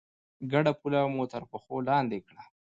[0.51, 2.43] ګډه پوله مو تر پښو لاندې کړه.